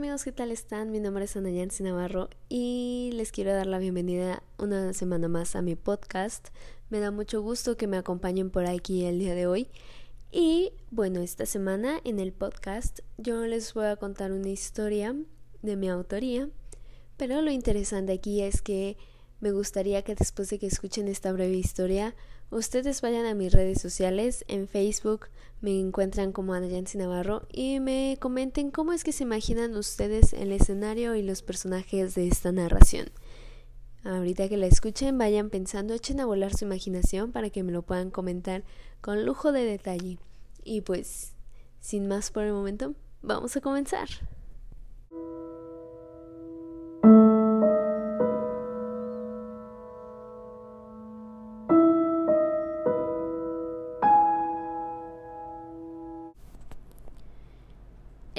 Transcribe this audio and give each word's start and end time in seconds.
amigos, 0.00 0.24
¿qué 0.24 0.32
tal 0.32 0.50
están? 0.50 0.90
Mi 0.90 0.98
nombre 0.98 1.26
es 1.26 1.36
Ana 1.36 1.50
Yancy 1.50 1.82
Navarro 1.82 2.30
y 2.48 3.10
les 3.12 3.32
quiero 3.32 3.52
dar 3.52 3.66
la 3.66 3.78
bienvenida 3.78 4.42
una 4.56 4.94
semana 4.94 5.28
más 5.28 5.54
a 5.56 5.60
mi 5.60 5.76
podcast. 5.76 6.48
Me 6.88 7.00
da 7.00 7.10
mucho 7.10 7.42
gusto 7.42 7.76
que 7.76 7.86
me 7.86 7.98
acompañen 7.98 8.48
por 8.48 8.64
aquí 8.64 9.04
el 9.04 9.18
día 9.18 9.34
de 9.34 9.46
hoy. 9.46 9.68
Y 10.32 10.72
bueno, 10.90 11.20
esta 11.20 11.44
semana 11.44 12.00
en 12.04 12.18
el 12.18 12.32
podcast 12.32 13.00
yo 13.18 13.46
les 13.46 13.74
voy 13.74 13.84
a 13.88 13.96
contar 13.96 14.32
una 14.32 14.48
historia 14.48 15.14
de 15.60 15.76
mi 15.76 15.90
autoría, 15.90 16.48
pero 17.18 17.42
lo 17.42 17.50
interesante 17.50 18.12
aquí 18.12 18.40
es 18.40 18.62
que 18.62 18.96
me 19.40 19.52
gustaría 19.52 20.02
que 20.02 20.14
después 20.14 20.50
de 20.50 20.58
que 20.58 20.66
escuchen 20.66 21.08
esta 21.08 21.32
breve 21.32 21.56
historia, 21.56 22.14
ustedes 22.50 23.00
vayan 23.00 23.24
a 23.24 23.34
mis 23.34 23.52
redes 23.52 23.80
sociales. 23.80 24.44
En 24.48 24.68
Facebook 24.68 25.28
me 25.60 25.78
encuentran 25.78 26.32
como 26.32 26.52
Ana 26.52 26.66
Yancy 26.66 26.98
Navarro 26.98 27.46
y 27.50 27.80
me 27.80 28.18
comenten 28.20 28.70
cómo 28.70 28.92
es 28.92 29.02
que 29.02 29.12
se 29.12 29.24
imaginan 29.24 29.76
ustedes 29.76 30.34
el 30.34 30.52
escenario 30.52 31.14
y 31.14 31.22
los 31.22 31.42
personajes 31.42 32.14
de 32.14 32.28
esta 32.28 32.52
narración. 32.52 33.10
Ahorita 34.04 34.48
que 34.48 34.56
la 34.56 34.66
escuchen, 34.66 35.18
vayan 35.18 35.50
pensando, 35.50 35.94
echen 35.94 36.20
a 36.20 36.26
volar 36.26 36.54
su 36.54 36.64
imaginación 36.64 37.32
para 37.32 37.50
que 37.50 37.62
me 37.62 37.72
lo 37.72 37.82
puedan 37.82 38.10
comentar 38.10 38.64
con 39.00 39.24
lujo 39.24 39.52
de 39.52 39.64
detalle. 39.64 40.18
Y 40.64 40.82
pues, 40.82 41.34
sin 41.80 42.08
más 42.08 42.30
por 42.30 42.44
el 42.44 42.52
momento, 42.52 42.94
vamos 43.22 43.56
a 43.56 43.60
comenzar. 43.60 44.08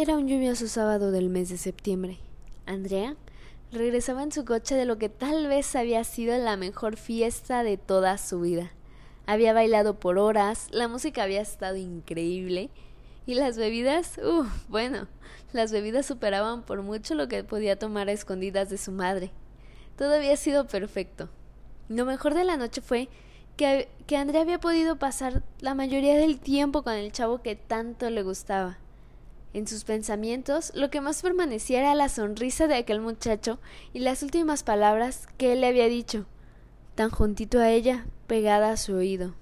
Era 0.00 0.16
un 0.16 0.28
lluvioso 0.28 0.68
sábado 0.68 1.10
del 1.10 1.28
mes 1.28 1.48
de 1.48 1.56
septiembre. 1.56 2.18
Andrea 2.66 3.16
regresaba 3.72 4.22
en 4.22 4.30
su 4.30 4.44
coche 4.44 4.76
de 4.76 4.84
lo 4.84 4.96
que 4.96 5.08
tal 5.08 5.48
vez 5.48 5.74
había 5.74 6.04
sido 6.04 6.38
la 6.38 6.56
mejor 6.56 6.96
fiesta 6.96 7.64
de 7.64 7.78
toda 7.78 8.16
su 8.16 8.38
vida. 8.38 8.70
Había 9.26 9.52
bailado 9.52 9.98
por 9.98 10.18
horas, 10.18 10.68
la 10.70 10.86
música 10.86 11.24
había 11.24 11.40
estado 11.40 11.74
increíble 11.78 12.70
y 13.26 13.34
las 13.34 13.56
bebidas, 13.56 14.20
uff, 14.22 14.46
bueno, 14.68 15.08
las 15.52 15.72
bebidas 15.72 16.06
superaban 16.06 16.62
por 16.62 16.82
mucho 16.82 17.16
lo 17.16 17.26
que 17.26 17.42
podía 17.42 17.76
tomar 17.76 18.08
a 18.08 18.12
escondidas 18.12 18.70
de 18.70 18.78
su 18.78 18.92
madre. 18.92 19.32
Todo 19.96 20.14
había 20.14 20.36
sido 20.36 20.68
perfecto. 20.68 21.28
Lo 21.88 22.04
mejor 22.04 22.34
de 22.34 22.44
la 22.44 22.56
noche 22.56 22.82
fue 22.82 23.08
que, 23.56 23.88
que 24.06 24.16
Andrea 24.16 24.42
había 24.42 24.60
podido 24.60 24.96
pasar 24.96 25.42
la 25.58 25.74
mayoría 25.74 26.16
del 26.16 26.38
tiempo 26.38 26.84
con 26.84 26.92
el 26.92 27.10
chavo 27.10 27.42
que 27.42 27.56
tanto 27.56 28.08
le 28.10 28.22
gustaba. 28.22 28.78
En 29.54 29.66
sus 29.66 29.84
pensamientos, 29.84 30.72
lo 30.74 30.90
que 30.90 31.00
más 31.00 31.22
permanecía 31.22 31.80
era 31.80 31.94
la 31.94 32.08
sonrisa 32.08 32.66
de 32.66 32.76
aquel 32.76 33.00
muchacho 33.00 33.58
y 33.92 34.00
las 34.00 34.22
últimas 34.22 34.62
palabras 34.62 35.26
que 35.38 35.52
él 35.52 35.62
le 35.62 35.68
había 35.68 35.86
dicho, 35.86 36.26
tan 36.94 37.10
juntito 37.10 37.58
a 37.58 37.70
ella, 37.70 38.06
pegada 38.26 38.70
a 38.70 38.76
su 38.76 38.94
oído, 38.94 39.34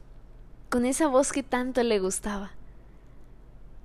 con 0.70 0.86
esa 0.86 1.08
voz 1.08 1.32
que 1.32 1.42
tanto 1.42 1.82
le 1.82 1.98
gustaba. 1.98 2.52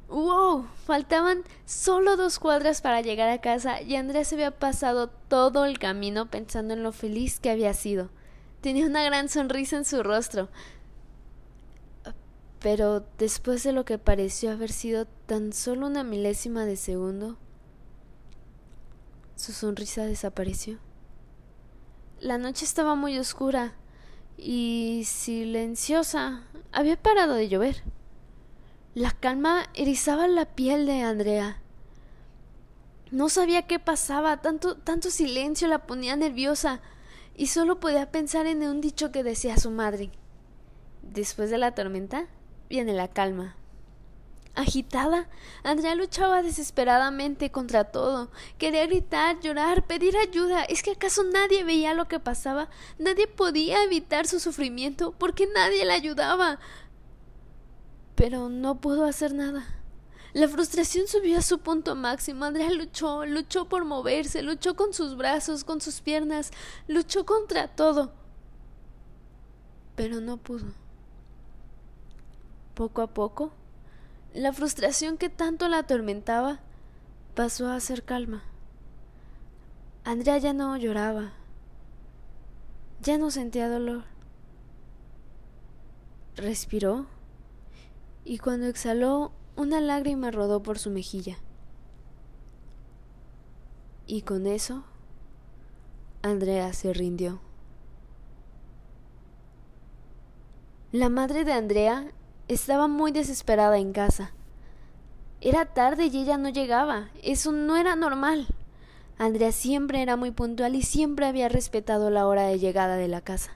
¡Wow! 0.10 0.68
Faltaban 0.86 1.44
solo 1.66 2.18
dos 2.18 2.38
cuadras 2.38 2.82
para 2.82 3.02
llegar 3.02 3.30
a 3.30 3.40
casa 3.40 3.82
y 3.82 3.96
Andrés 3.96 4.28
se 4.28 4.36
había 4.36 4.52
pasado 4.52 5.08
todo 5.08 5.66
el 5.66 5.80
camino 5.80 6.30
pensando 6.30 6.74
en 6.74 6.84
lo 6.84 6.92
feliz 6.92 7.40
que 7.40 7.50
había 7.50 7.74
sido. 7.74 8.10
Tenía 8.60 8.86
una 8.86 9.04
gran 9.04 9.30
sonrisa 9.30 9.78
en 9.78 9.86
su 9.86 10.04
rostro, 10.04 10.50
pero 12.62 13.04
después 13.18 13.64
de 13.64 13.74
lo 13.74 13.86
que 13.86 13.98
pareció 13.98 14.52
haber 14.52 14.72
sido 14.72 15.06
tan 15.26 15.52
solo 15.52 15.88
una 15.88 16.04
milésima 16.04 16.66
de 16.66 16.78
segundo, 16.78 17.38
su 19.36 19.52
sonrisa 19.52 20.06
desapareció. 20.06 20.78
La 22.20 22.38
noche 22.38 22.66
estaba 22.66 22.94
muy 22.94 23.18
oscura 23.18 23.74
y 24.38 25.04
silenciosa. 25.08 26.44
Había 26.72 27.02
parado 27.02 27.34
de 27.34 27.50
llover. 27.50 27.84
La 28.94 29.10
calma 29.10 29.68
erizaba 29.74 30.28
la 30.28 30.46
piel 30.46 30.86
de 30.86 31.02
Andrea. 31.02 31.60
No 33.10 33.30
sabía 33.30 33.66
qué 33.66 33.80
pasaba, 33.80 34.42
tanto, 34.42 34.78
tanto 34.78 35.10
silencio 35.10 35.68
la 35.68 35.88
ponía 35.88 36.16
nerviosa, 36.16 36.82
y 37.36 37.48
solo 37.48 37.80
podía 37.80 38.12
pensar 38.12 38.46
en 38.46 38.62
un 38.64 38.82
dicho 38.82 39.12
que 39.12 39.24
decía 39.24 39.58
su 39.58 39.72
madre. 39.72 40.12
Después 41.02 41.50
de 41.50 41.58
la 41.58 41.74
tormenta, 41.74 42.28
viene 42.72 42.94
la 42.94 43.10
calma. 43.10 43.58
Agitada, 44.56 45.28
Andrea 45.62 45.94
luchaba 45.94 46.42
desesperadamente 46.42 47.52
contra 47.52 47.84
todo. 47.84 48.32
Quería 48.58 48.86
gritar, 48.86 49.42
llorar, 49.42 49.86
pedir 49.88 50.16
ayuda. 50.18 50.64
¿Es 50.64 50.82
que 50.82 50.92
acaso 50.92 51.24
nadie 51.24 51.66
veía 51.66 51.94
lo 51.94 52.08
que 52.08 52.22
pasaba? 52.22 52.70
Nadie 52.98 53.28
podía 53.28 53.84
evitar 53.84 54.26
su 54.26 54.40
sufrimiento 54.40 55.12
porque 55.18 55.48
nadie 55.54 55.84
la 55.84 55.96
ayudaba. 55.96 56.60
Pero 58.16 58.48
no 58.48 58.80
pudo 58.80 59.06
hacer 59.06 59.34
nada. 59.34 59.66
La 60.32 60.48
frustración 60.48 61.08
subió 61.08 61.40
a 61.40 61.42
su 61.42 61.60
punto 61.60 61.96
máximo. 61.96 62.46
Andrea 62.46 62.72
luchó, 62.72 63.26
luchó 63.26 63.68
por 63.68 63.84
moverse, 63.84 64.42
luchó 64.44 64.78
con 64.78 64.94
sus 64.94 65.18
brazos, 65.18 65.66
con 65.66 65.82
sus 65.82 66.00
piernas, 66.00 66.52
luchó 66.88 67.26
contra 67.26 67.68
todo. 67.68 68.14
Pero 69.96 70.22
no 70.22 70.38
pudo. 70.38 70.68
Poco 72.82 73.04
a 73.04 73.14
poco, 73.14 73.52
la 74.34 74.52
frustración 74.54 75.20
que 75.20 75.30
tanto 75.30 75.68
la 75.68 75.78
atormentaba 75.78 76.62
pasó 77.36 77.70
a 77.70 77.80
ser 77.80 78.02
calma. 78.02 78.42
Andrea 80.04 80.40
ya 80.40 80.52
no 80.54 80.76
lloraba, 80.78 81.32
ya 83.00 83.20
no 83.20 83.30
sentía 83.30 83.70
dolor. 83.70 84.06
Respiró 86.36 87.06
y 88.26 88.40
cuando 88.40 88.66
exhaló 88.66 89.32
una 89.56 89.80
lágrima 89.80 90.32
rodó 90.32 90.64
por 90.64 90.80
su 90.80 90.90
mejilla. 90.90 91.38
Y 94.08 94.24
con 94.24 94.48
eso, 94.48 94.86
Andrea 96.24 96.74
se 96.74 96.94
rindió. 96.94 97.42
La 100.92 101.10
madre 101.10 101.46
de 101.46 101.54
Andrea 101.54 102.12
estaba 102.54 102.88
muy 102.88 103.12
desesperada 103.12 103.78
en 103.78 103.94
casa. 103.94 104.32
Era 105.40 105.66
tarde 105.66 106.08
y 106.08 106.18
ella 106.18 106.38
no 106.38 106.50
llegaba. 106.50 107.10
Eso 107.24 107.52
no 107.52 107.78
era 107.78 107.96
normal. 107.96 108.48
Andrea 109.18 109.52
siempre 109.52 110.02
era 110.02 110.16
muy 110.16 110.32
puntual 110.32 110.76
y 110.76 110.82
siempre 110.82 111.26
había 111.26 111.50
respetado 111.50 112.10
la 112.10 112.28
hora 112.28 112.44
de 112.44 112.60
llegada 112.60 112.98
de 112.98 113.08
la 113.08 113.22
casa. 113.22 113.56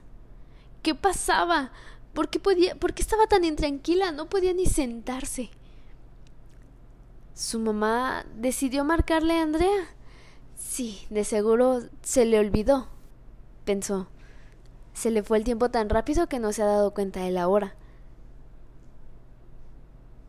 ¿Qué 0.82 0.94
pasaba? 0.94 1.72
¿Por 2.14 2.28
qué, 2.28 2.38
podía, 2.38 2.74
¿Por 2.76 2.94
qué 2.94 3.02
estaba 3.02 3.26
tan 3.26 3.44
intranquila? 3.44 4.12
No 4.12 4.28
podía 4.28 4.54
ni 4.54 4.66
sentarse. 4.66 5.50
Su 7.34 7.58
mamá 7.58 8.24
decidió 8.34 8.84
marcarle 8.84 9.34
a 9.34 9.42
Andrea. 9.42 9.88
Sí, 10.56 11.06
de 11.10 11.24
seguro 11.24 11.82
se 12.02 12.24
le 12.24 12.38
olvidó, 12.38 12.88
pensó. 13.64 14.08
Se 14.94 15.10
le 15.10 15.22
fue 15.22 15.36
el 15.36 15.44
tiempo 15.44 15.70
tan 15.70 15.90
rápido 15.90 16.28
que 16.28 16.38
no 16.38 16.52
se 16.52 16.62
ha 16.62 16.66
dado 16.66 16.94
cuenta 16.94 17.20
de 17.20 17.30
la 17.30 17.48
hora. 17.48 17.76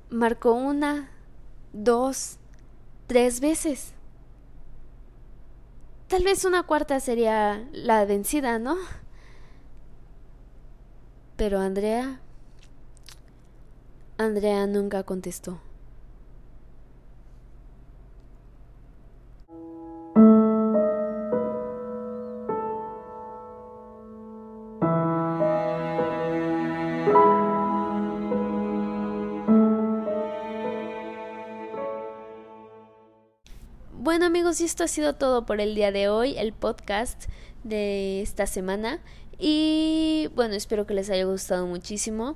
Marcó 0.09 0.53
una, 0.53 1.09
dos, 1.73 2.38
tres 3.07 3.40
veces. 3.40 3.94
Tal 6.07 6.23
vez 6.23 6.45
una 6.45 6.63
cuarta 6.63 7.00
sería 7.00 7.68
la 7.73 8.06
vencida, 8.06 8.59
¿no? 8.59 8.78
Pero 11.36 11.59
Andrea... 11.59 12.21
Andrea 14.18 14.65
nunca 14.65 15.04
contestó. 15.04 15.59
Bueno 34.18 34.25
amigos, 34.25 34.60
y 34.62 34.64
esto 34.64 34.84
ha 34.84 34.88
sido 34.88 35.14
todo 35.14 35.46
por 35.46 35.62
el 35.62 35.75
día 35.75 35.92
de 35.92 36.10
hoy, 36.10 36.36
el 36.40 36.52
podcast 36.52 37.25
de 37.64 38.24
esta 38.24 38.48
semana. 38.48 39.00
Y 39.38 40.31
bueno, 40.34 40.56
espero 40.56 40.88
que 40.88 40.96
les 40.96 41.12
haya 41.12 41.25
gustado 41.25 41.68
muchísimo, 41.68 42.36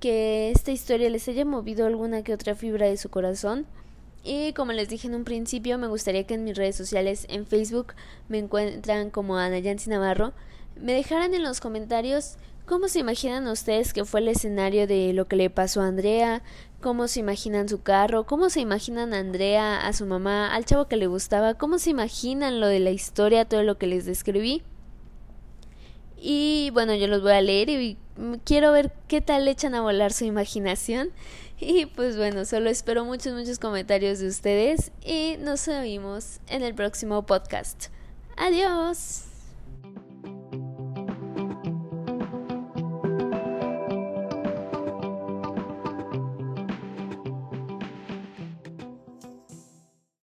que 0.00 0.50
esta 0.50 0.72
historia 0.72 1.08
les 1.10 1.28
haya 1.28 1.44
movido 1.44 1.86
alguna 1.86 2.24
que 2.24 2.34
otra 2.34 2.56
fibra 2.56 2.88
de 2.88 2.96
su 2.96 3.10
corazón. 3.10 3.64
Y 4.24 4.54
como 4.54 4.72
les 4.72 4.88
dije 4.88 5.06
en 5.06 5.14
un 5.14 5.22
principio, 5.22 5.78
me 5.78 5.86
gustaría 5.86 6.26
que 6.26 6.34
en 6.34 6.42
mis 6.42 6.56
redes 6.56 6.74
sociales, 6.74 7.26
en 7.28 7.46
Facebook, 7.46 7.94
me 8.28 8.38
encuentran 8.38 9.10
como 9.10 9.36
Ana 9.36 9.60
Yancy 9.60 9.90
Navarro, 9.90 10.32
me 10.74 10.94
dejaran 10.94 11.32
en 11.32 11.44
los 11.44 11.60
comentarios 11.60 12.38
¿Cómo 12.66 12.88
se 12.88 13.00
imaginan 13.00 13.46
ustedes 13.46 13.92
que 13.92 14.06
fue 14.06 14.20
el 14.20 14.28
escenario 14.28 14.86
de 14.86 15.12
lo 15.12 15.26
que 15.26 15.36
le 15.36 15.50
pasó 15.50 15.82
a 15.82 15.86
Andrea? 15.86 16.42
¿Cómo 16.80 17.08
se 17.08 17.20
imaginan 17.20 17.68
su 17.68 17.82
carro? 17.82 18.24
¿Cómo 18.24 18.48
se 18.48 18.60
imaginan 18.60 19.12
a 19.12 19.18
Andrea, 19.18 19.86
a 19.86 19.92
su 19.92 20.06
mamá, 20.06 20.54
al 20.54 20.64
chavo 20.64 20.86
que 20.86 20.96
le 20.96 21.06
gustaba? 21.06 21.54
¿Cómo 21.54 21.78
se 21.78 21.90
imaginan 21.90 22.60
lo 22.60 22.66
de 22.66 22.80
la 22.80 22.90
historia, 22.90 23.44
todo 23.44 23.62
lo 23.62 23.76
que 23.76 23.86
les 23.86 24.06
describí? 24.06 24.62
Y 26.16 26.70
bueno, 26.72 26.94
yo 26.94 27.06
los 27.06 27.20
voy 27.20 27.32
a 27.32 27.42
leer 27.42 27.68
y 27.68 27.98
quiero 28.44 28.72
ver 28.72 28.92
qué 29.08 29.20
tal 29.20 29.46
echan 29.46 29.74
a 29.74 29.82
volar 29.82 30.12
su 30.12 30.24
imaginación. 30.24 31.10
Y 31.60 31.86
pues 31.86 32.16
bueno, 32.16 32.44
solo 32.44 32.68
espero 32.68 33.04
muchos, 33.04 33.32
muchos 33.32 33.60
comentarios 33.60 34.18
de 34.18 34.26
ustedes 34.26 34.90
y 35.04 35.36
nos 35.38 35.66
vemos 35.66 36.40
en 36.48 36.62
el 36.62 36.74
próximo 36.74 37.24
podcast. 37.26 37.86
Adiós. 38.36 39.33